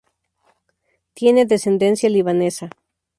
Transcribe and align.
Tiene 1.13 1.45
descendencia 1.45 2.09
libanesa. 2.09 2.71